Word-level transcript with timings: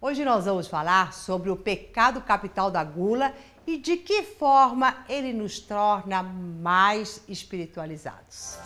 Hoje 0.00 0.24
nós 0.24 0.44
vamos 0.44 0.68
falar 0.68 1.12
sobre 1.12 1.50
o 1.50 1.56
pecado 1.56 2.20
capital 2.20 2.70
da 2.70 2.84
gula 2.84 3.34
e 3.66 3.76
de 3.76 3.96
que 3.96 4.22
forma 4.22 5.04
ele 5.08 5.32
nos 5.32 5.58
torna 5.58 6.22
mais 6.22 7.20
espiritualizados. 7.26 8.56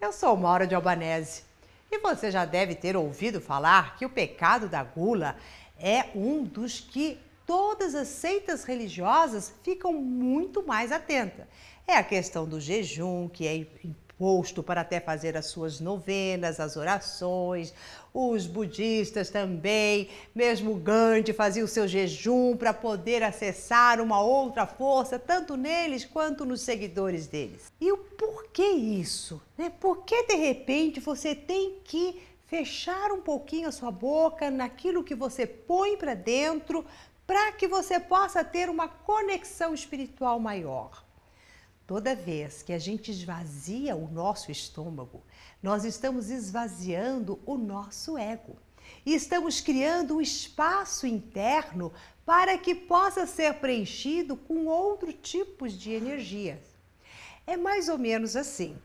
Eu 0.00 0.12
sou 0.12 0.36
Maura 0.36 0.66
de 0.66 0.74
Albanese 0.74 1.44
e 1.92 2.00
você 2.00 2.32
já 2.32 2.44
deve 2.44 2.74
ter 2.74 2.96
ouvido 2.96 3.40
falar 3.40 3.94
que 3.96 4.04
o 4.04 4.10
pecado 4.10 4.68
da 4.68 4.82
gula 4.82 5.36
é 5.78 6.06
um 6.12 6.42
dos 6.42 6.80
que 6.80 7.24
todas 7.46 7.94
as 7.94 8.08
seitas 8.08 8.64
religiosas 8.64 9.54
ficam 9.62 9.92
muito 9.92 10.66
mais 10.66 10.90
atentas. 10.90 11.46
É 11.86 11.94
a 11.94 12.02
questão 12.02 12.44
do 12.44 12.60
jejum, 12.60 13.28
que 13.28 13.46
é 13.46 13.54
imposto 13.56 14.62
para 14.62 14.80
até 14.80 14.98
fazer 14.98 15.36
as 15.36 15.46
suas 15.46 15.78
novenas, 15.78 16.58
as 16.58 16.76
orações. 16.76 17.72
Os 18.12 18.46
budistas 18.46 19.30
também, 19.30 20.08
mesmo 20.34 20.74
Gandhi 20.74 21.32
fazia 21.32 21.64
o 21.64 21.68
seu 21.68 21.86
jejum 21.86 22.56
para 22.56 22.74
poder 22.74 23.22
acessar 23.22 24.00
uma 24.00 24.20
outra 24.20 24.66
força, 24.66 25.18
tanto 25.18 25.56
neles 25.56 26.04
quanto 26.04 26.44
nos 26.44 26.62
seguidores 26.62 27.26
deles. 27.26 27.70
E 27.80 27.92
o 27.92 27.98
porquê 27.98 28.68
isso? 28.68 29.40
Né? 29.56 29.70
Por 29.78 30.04
que 30.04 30.24
de 30.24 30.34
repente 30.34 30.98
você 30.98 31.34
tem 31.34 31.78
que 31.84 32.20
fechar 32.46 33.12
um 33.12 33.20
pouquinho 33.20 33.68
a 33.68 33.72
sua 33.72 33.90
boca 33.90 34.50
naquilo 34.50 35.04
que 35.04 35.14
você 35.14 35.46
põe 35.46 35.96
para 35.96 36.14
dentro 36.14 36.84
para 37.26 37.52
que 37.52 37.66
você 37.66 37.98
possa 37.98 38.44
ter 38.44 38.70
uma 38.70 38.88
conexão 38.88 39.74
espiritual 39.74 40.38
maior. 40.38 41.04
Toda 41.86 42.16
vez 42.16 42.62
que 42.62 42.72
a 42.72 42.78
gente 42.78 43.10
esvazia 43.10 43.94
o 43.94 44.08
nosso 44.08 44.50
estômago, 44.50 45.22
nós 45.62 45.84
estamos 45.84 46.30
esvaziando 46.30 47.40
o 47.46 47.56
nosso 47.56 48.18
ego 48.18 48.56
e 49.04 49.14
estamos 49.14 49.60
criando 49.60 50.16
um 50.16 50.20
espaço 50.20 51.06
interno 51.06 51.92
para 52.24 52.58
que 52.58 52.74
possa 52.74 53.24
ser 53.26 53.54
preenchido 53.54 54.36
com 54.36 54.66
outro 54.66 55.12
tipos 55.12 55.72
de 55.72 55.92
energias. 55.92 56.58
É 57.46 57.56
mais 57.56 57.88
ou 57.88 57.98
menos 57.98 58.34
assim. 58.34 58.76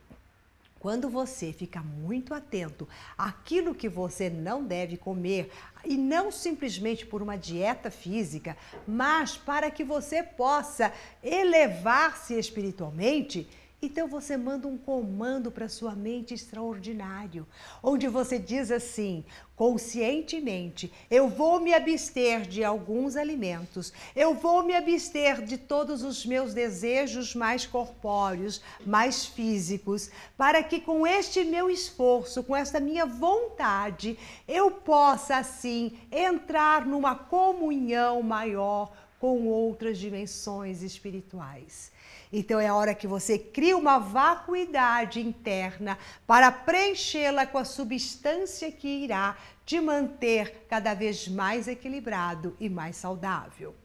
Quando 0.82 1.12
você 1.12 1.54
fica 1.54 1.80
muito 1.80 2.34
atento 2.34 2.90
àquilo 3.16 3.76
que 3.76 3.88
você 3.88 4.32
não 4.32 4.66
deve 4.66 4.98
comer, 4.98 5.52
e 5.86 5.96
não 5.96 6.32
simplesmente 6.32 7.06
por 7.06 7.22
uma 7.22 7.38
dieta 7.38 7.92
física, 7.92 8.58
mas 8.88 9.38
para 9.38 9.70
que 9.70 9.84
você 9.84 10.24
possa 10.24 10.92
elevar-se 11.24 12.34
espiritualmente, 12.34 13.48
então 13.82 14.08
você 14.08 14.38
manda 14.38 14.68
um 14.68 14.78
comando 14.78 15.52
para 15.52 15.68
sua 15.68 15.96
mente 15.96 16.34
extraordinário, 16.36 17.48
onde 17.82 18.08
você 18.08 18.38
diz 18.38 18.70
assim: 18.70 19.26
conscientemente, 19.56 20.94
eu 21.10 21.28
vou 21.28 21.60
me 21.60 21.74
abster 21.74 22.42
de 22.42 22.64
alguns 22.64 23.16
alimentos, 23.16 23.92
eu 24.16 24.36
vou 24.36 24.64
me 24.64 24.76
abster 24.76 25.42
de 25.44 25.58
todos 25.58 26.04
os 26.04 26.24
meus 26.26 26.54
desejos 26.54 27.34
mais 27.34 27.66
corpóreos, 27.66 28.62
mais 28.86 29.26
físicos, 29.26 30.12
para 30.38 30.62
que 30.62 30.80
com 30.80 31.08
este 31.08 31.44
meu 31.44 31.70
esforço, 31.70 32.44
com 32.44 32.56
esta 32.56 32.80
minha 32.80 33.06
vontade, 33.06 34.18
eu 34.48 34.70
possa 34.70 35.38
assim 35.38 35.98
entrar 36.12 36.86
numa 36.86 37.16
comunhão 37.16 38.22
maior 38.22 38.92
com 39.20 39.48
outras 39.48 39.98
dimensões 39.98 40.82
espirituais. 40.82 41.92
Então 42.32 42.60
é 42.60 42.68
a 42.68 42.76
hora 42.76 42.96
que 42.96 43.08
você 43.08 43.38
cria 43.38 43.76
uma 43.76 44.00
vacuidade 44.00 45.20
interna 45.20 45.98
para 46.26 46.52
preenchê-la 46.52 47.46
com 47.46 47.58
a 47.58 47.66
substância 47.66 48.72
que 48.72 48.88
irá 48.88 49.38
te 49.66 49.82
manter 49.82 50.66
cada 50.70 50.94
vez 50.94 51.28
mais 51.28 51.68
equilibrado 51.68 52.56
e 52.60 52.70
mais 52.70 52.96
saudável. 52.96 53.76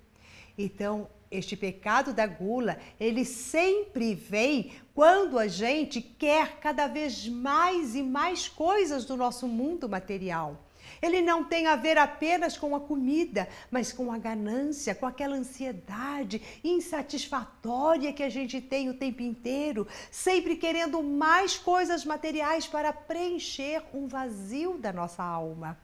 Então, 0.56 1.09
este 1.31 1.56
pecado 1.56 2.12
da 2.12 2.26
gula, 2.26 2.78
ele 3.00 3.25
sempre 3.25 4.15
vem 4.15 4.72
quando 4.94 5.38
a 5.38 5.48
gente 5.48 6.00
quer 6.00 6.59
cada 6.60 6.87
vez 6.87 7.28
mais 7.28 7.94
e 7.97 8.03
mais 8.03 8.48
coisas 8.48 9.04
do 9.04 9.16
nosso 9.16 9.48
mundo 9.48 9.88
material. 9.88 10.66
Ele 11.00 11.20
não 11.20 11.44
tem 11.44 11.66
a 11.66 11.76
ver 11.76 11.98
apenas 11.98 12.56
com 12.56 12.74
a 12.74 12.80
comida, 12.80 13.48
mas 13.70 13.92
com 13.92 14.12
a 14.12 14.19
ganância, 14.19 14.94
com 14.94 15.06
aquela 15.06 15.36
ansiedade 15.36 16.42
insatisfatória 16.62 18.12
que 18.12 18.22
a 18.22 18.28
gente 18.28 18.60
tem 18.60 18.88
o 18.88 18.94
tempo 18.94 19.22
inteiro, 19.22 19.86
sempre 20.10 20.56
querendo 20.56 21.02
mais 21.02 21.56
coisas 21.56 22.04
materiais 22.04 22.66
para 22.66 22.92
preencher 22.92 23.82
um 23.92 24.06
vazio 24.06 24.78
da 24.78 24.92
nossa 24.92 25.22
alma. 25.22 25.78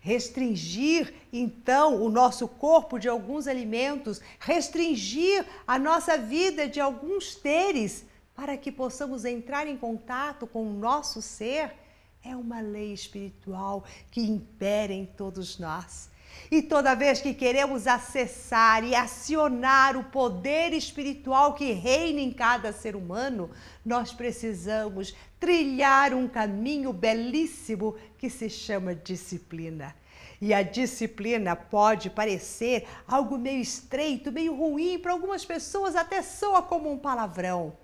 Restringir, 0.00 1.14
então, 1.32 2.02
o 2.02 2.08
nosso 2.08 2.48
corpo 2.48 2.98
de 2.98 3.08
alguns 3.08 3.46
alimentos, 3.46 4.20
restringir 4.40 5.46
a 5.66 5.78
nossa 5.78 6.18
vida 6.18 6.66
de 6.66 6.80
alguns 6.80 7.36
teres, 7.36 8.04
para 8.34 8.56
que 8.56 8.72
possamos 8.72 9.24
entrar 9.24 9.66
em 9.66 9.76
contato 9.76 10.46
com 10.46 10.66
o 10.68 10.72
nosso 10.72 11.22
ser 11.22 11.81
é 12.24 12.36
uma 12.36 12.60
lei 12.60 12.92
espiritual 12.92 13.84
que 14.10 14.20
impera 14.20 14.92
em 14.92 15.04
todos 15.04 15.58
nós. 15.58 16.10
E 16.50 16.62
toda 16.62 16.94
vez 16.94 17.20
que 17.20 17.34
queremos 17.34 17.86
acessar 17.86 18.84
e 18.84 18.94
acionar 18.94 19.96
o 19.96 20.04
poder 20.04 20.72
espiritual 20.72 21.54
que 21.54 21.72
reina 21.72 22.20
em 22.20 22.32
cada 22.32 22.72
ser 22.72 22.96
humano, 22.96 23.50
nós 23.84 24.12
precisamos 24.12 25.14
trilhar 25.38 26.14
um 26.14 26.28
caminho 26.28 26.92
belíssimo 26.92 27.96
que 28.18 28.30
se 28.30 28.48
chama 28.48 28.94
disciplina. 28.94 29.94
E 30.40 30.52
a 30.52 30.62
disciplina 30.62 31.54
pode 31.54 32.10
parecer 32.10 32.86
algo 33.06 33.38
meio 33.38 33.60
estreito, 33.60 34.32
meio 34.32 34.54
ruim, 34.54 34.98
para 34.98 35.12
algumas 35.12 35.44
pessoas 35.44 35.94
até 35.94 36.20
soa 36.20 36.62
como 36.62 36.90
um 36.90 36.98
palavrão. 36.98 37.76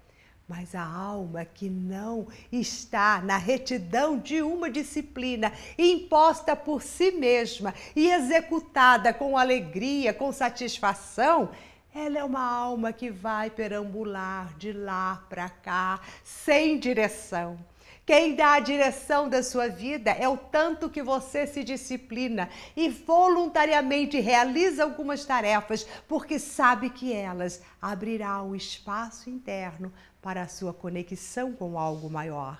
Mas 0.48 0.74
a 0.74 0.82
alma 0.82 1.44
que 1.44 1.68
não 1.68 2.26
está 2.50 3.20
na 3.20 3.36
retidão 3.36 4.18
de 4.18 4.40
uma 4.40 4.70
disciplina 4.70 5.52
imposta 5.76 6.56
por 6.56 6.82
si 6.82 7.10
mesma 7.10 7.74
e 7.94 8.10
executada 8.10 9.12
com 9.12 9.36
alegria, 9.36 10.14
com 10.14 10.32
satisfação, 10.32 11.50
ela 11.94 12.18
é 12.18 12.24
uma 12.24 12.42
alma 12.42 12.94
que 12.94 13.10
vai 13.10 13.50
perambular 13.50 14.56
de 14.56 14.72
lá 14.72 15.22
para 15.28 15.50
cá, 15.50 16.00
sem 16.24 16.78
direção. 16.78 17.58
Quem 18.08 18.34
dá 18.34 18.54
a 18.54 18.60
direção 18.60 19.28
da 19.28 19.42
sua 19.42 19.68
vida 19.68 20.10
é 20.12 20.26
o 20.26 20.34
tanto 20.34 20.88
que 20.88 21.02
você 21.02 21.46
se 21.46 21.62
disciplina 21.62 22.48
e 22.74 22.88
voluntariamente 22.88 24.18
realiza 24.18 24.82
algumas 24.82 25.26
tarefas, 25.26 25.86
porque 26.08 26.38
sabe 26.38 26.88
que 26.88 27.12
elas 27.12 27.60
abrirão 27.82 28.48
o 28.48 28.56
espaço 28.56 29.28
interno 29.28 29.92
para 30.22 30.40
a 30.40 30.48
sua 30.48 30.72
conexão 30.72 31.52
com 31.52 31.78
algo 31.78 32.08
maior. 32.08 32.58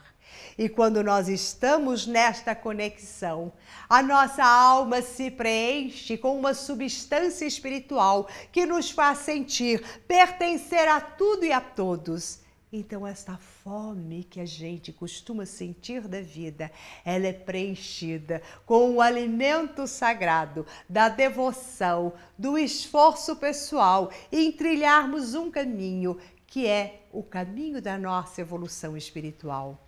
E 0.59 0.69
quando 0.69 1.03
nós 1.03 1.29
estamos 1.31 2.07
nesta 2.07 2.55
conexão, 2.55 3.51
a 3.89 4.03
nossa 4.03 4.45
alma 4.45 5.01
se 5.01 5.31
preenche 5.31 6.19
com 6.19 6.39
uma 6.39 6.53
substância 6.53 7.47
espiritual 7.47 8.29
que 8.53 8.67
nos 8.67 8.91
faz 8.91 9.21
sentir 9.21 9.83
pertencer 10.07 10.87
a 10.87 11.01
tudo 11.01 11.47
e 11.47 11.53
a 11.53 11.61
todos 11.63 12.47
então, 12.71 13.07
esta 13.07 13.39
fome 13.39 14.25
que 14.25 14.41
a 14.41 14.45
gente 14.45 14.93
costuma 14.93 15.47
sentir 15.47 16.07
da 16.07 16.21
vida, 16.21 16.71
ela 17.03 17.27
é 17.27 17.33
preenchida 17.33 18.43
com 18.67 18.95
o 18.95 19.01
alimento 19.01 19.87
sagrado 19.87 20.67
da 20.87 21.09
devoção, 21.09 22.13
do 22.37 22.59
esforço 22.59 23.37
pessoal 23.37 24.11
em 24.31 24.53
trilharmos 24.53 25.35
um 25.35 25.51
caminho 25.51 26.19
que 26.47 26.67
é 26.67 27.07
o 27.13 27.23
caminho 27.23 27.81
da 27.81 27.97
nossa 27.97 28.43
evolução 28.43 28.97
espiritual. 28.97 29.87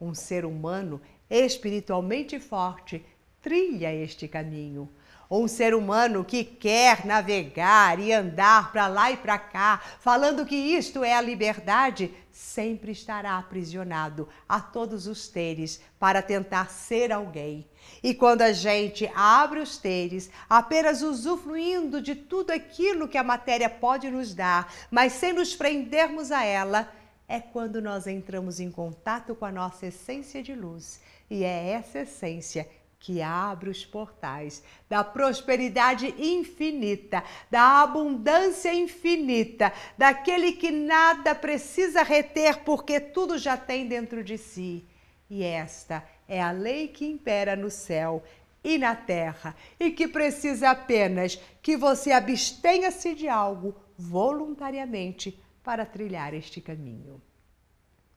Um 0.00 0.12
ser 0.12 0.44
humano 0.44 1.00
espiritualmente 1.30 2.40
forte 2.40 3.04
trilha 3.40 3.92
este 3.94 4.26
caminho 4.26 4.88
um 5.30 5.48
ser 5.48 5.74
humano 5.74 6.24
que 6.24 6.44
quer 6.44 7.04
navegar 7.04 7.98
e 7.98 8.12
andar 8.12 8.72
para 8.72 8.86
lá 8.86 9.10
e 9.10 9.16
para 9.16 9.38
cá, 9.38 9.80
falando 10.00 10.46
que 10.46 10.54
isto 10.54 11.02
é 11.02 11.14
a 11.14 11.20
liberdade, 11.20 12.14
sempre 12.30 12.92
estará 12.92 13.38
aprisionado 13.38 14.28
a 14.48 14.60
todos 14.60 15.06
os 15.06 15.28
teres 15.28 15.80
para 15.98 16.22
tentar 16.22 16.70
ser 16.70 17.10
alguém. 17.10 17.66
E 18.02 18.14
quando 18.14 18.42
a 18.42 18.52
gente 18.52 19.10
abre 19.14 19.60
os 19.60 19.78
teres, 19.78 20.30
apenas 20.48 21.02
usufruindo 21.02 22.00
de 22.00 22.14
tudo 22.14 22.50
aquilo 22.50 23.08
que 23.08 23.18
a 23.18 23.24
matéria 23.24 23.70
pode 23.70 24.10
nos 24.10 24.34
dar, 24.34 24.72
mas 24.90 25.14
sem 25.14 25.32
nos 25.32 25.54
prendermos 25.56 26.30
a 26.30 26.44
ela, 26.44 26.92
é 27.28 27.40
quando 27.40 27.82
nós 27.82 28.06
entramos 28.06 28.60
em 28.60 28.70
contato 28.70 29.34
com 29.34 29.44
a 29.44 29.52
nossa 29.52 29.86
essência 29.86 30.42
de 30.42 30.54
luz. 30.54 31.00
E 31.28 31.42
é 31.42 31.70
essa 31.70 32.00
essência 32.00 32.68
que 33.06 33.22
abre 33.22 33.70
os 33.70 33.86
portais 33.86 34.64
da 34.88 35.04
prosperidade 35.04 36.12
infinita, 36.18 37.22
da 37.48 37.80
abundância 37.80 38.74
infinita, 38.74 39.72
daquele 39.96 40.50
que 40.50 40.72
nada 40.72 41.32
precisa 41.32 42.02
reter 42.02 42.64
porque 42.64 42.98
tudo 42.98 43.38
já 43.38 43.56
tem 43.56 43.86
dentro 43.86 44.24
de 44.24 44.36
si. 44.36 44.84
E 45.30 45.44
esta 45.44 46.02
é 46.26 46.42
a 46.42 46.50
lei 46.50 46.88
que 46.88 47.06
impera 47.06 47.54
no 47.54 47.70
céu 47.70 48.24
e 48.64 48.76
na 48.76 48.96
terra 48.96 49.54
e 49.78 49.92
que 49.92 50.08
precisa 50.08 50.70
apenas 50.70 51.40
que 51.62 51.76
você 51.76 52.10
abstenha-se 52.10 53.14
de 53.14 53.28
algo 53.28 53.76
voluntariamente 53.96 55.40
para 55.62 55.86
trilhar 55.86 56.34
este 56.34 56.60
caminho. 56.60 57.22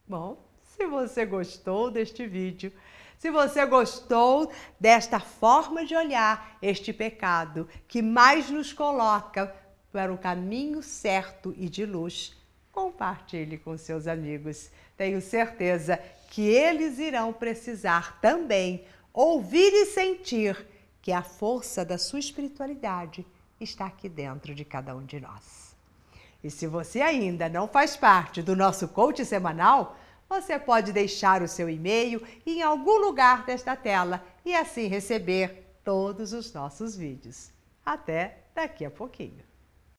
Bom, 0.08 0.44
se 0.64 0.88
você 0.88 1.28
gostou 1.28 1.92
deste 1.92 2.26
vídeo, 2.26 2.74
se 3.20 3.30
você 3.30 3.66
gostou 3.66 4.50
desta 4.80 5.20
forma 5.20 5.86
de 5.86 5.94
olhar 5.94 6.58
este 6.62 6.94
pecado 6.94 7.68
que 7.86 8.02
mais 8.02 8.50
nos 8.50 8.72
coloca 8.72 9.54
para 9.92 10.12
o 10.14 10.18
caminho 10.18 10.82
certo 10.82 11.54
e 11.58 11.68
de 11.68 11.86
luz, 11.86 12.34
compartilhe 12.72 13.58
com 13.58 13.78
seus 13.78 14.08
amigos. 14.08 14.72
Tenho 14.96 15.22
certeza 15.22 16.00
que 16.30 16.48
eles 16.48 16.98
irão 16.98 17.34
precisar 17.34 18.22
também 18.22 18.86
ouvir 19.14 19.74
e 19.74 19.86
sentir 19.88 20.66
que 21.02 21.12
a 21.12 21.22
força 21.22 21.84
da 21.84 21.98
sua 21.98 22.20
espiritualidade 22.20 23.26
está 23.60 23.88
aqui 23.88 24.08
dentro 24.08 24.56
de 24.56 24.64
cada 24.64 24.96
um 24.96 25.04
de 25.04 25.20
nós. 25.20 25.76
E 26.42 26.50
se 26.50 26.68
você 26.68 27.02
ainda 27.02 27.50
não 27.50 27.68
faz 27.68 27.98
parte 27.98 28.42
do 28.42 28.56
nosso 28.56 28.88
coach 28.88 29.26
semanal, 29.26 29.98
você 30.30 30.60
pode 30.60 30.94
deixar 30.94 31.42
o 31.42 31.48
seu 31.48 31.68
e-mail 31.68 32.22
em 32.46 32.62
algum 32.62 33.00
lugar 33.00 33.46
desta 33.46 33.76
tela 33.76 34.24
e 34.46 34.56
assim 34.56 34.86
receber 34.86 35.80
todos 35.84 36.34
os 36.34 36.54
nossos 36.54 36.96
vídeos. 36.96 37.52
Até 37.84 38.44
daqui 38.54 38.86
a 38.86 38.92
pouquinho. 38.92 39.49